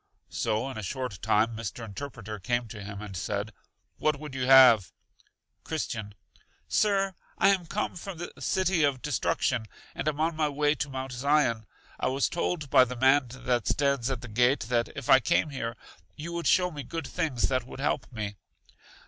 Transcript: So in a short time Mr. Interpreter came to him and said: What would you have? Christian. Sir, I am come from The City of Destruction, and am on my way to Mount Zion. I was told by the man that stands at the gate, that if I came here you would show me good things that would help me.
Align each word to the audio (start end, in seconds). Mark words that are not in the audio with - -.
So 0.31 0.67
in 0.71 0.79
a 0.79 0.81
short 0.81 1.21
time 1.21 1.55
Mr. 1.55 1.85
Interpreter 1.85 2.39
came 2.39 2.67
to 2.69 2.81
him 2.83 3.03
and 3.03 3.15
said: 3.15 3.53
What 3.99 4.19
would 4.19 4.33
you 4.33 4.47
have? 4.47 4.91
Christian. 5.63 6.15
Sir, 6.67 7.13
I 7.37 7.49
am 7.49 7.67
come 7.67 7.95
from 7.95 8.17
The 8.17 8.33
City 8.39 8.83
of 8.83 9.03
Destruction, 9.03 9.67
and 9.93 10.07
am 10.07 10.19
on 10.19 10.35
my 10.35 10.49
way 10.49 10.73
to 10.73 10.89
Mount 10.89 11.11
Zion. 11.11 11.67
I 11.99 12.07
was 12.07 12.29
told 12.29 12.71
by 12.71 12.83
the 12.83 12.95
man 12.95 13.27
that 13.31 13.67
stands 13.67 14.09
at 14.09 14.21
the 14.21 14.27
gate, 14.27 14.61
that 14.61 14.89
if 14.95 15.07
I 15.07 15.19
came 15.19 15.51
here 15.51 15.77
you 16.15 16.33
would 16.33 16.47
show 16.47 16.71
me 16.71 16.81
good 16.81 17.05
things 17.05 17.47
that 17.49 17.67
would 17.67 17.79
help 17.79 18.11
me. 18.11 18.37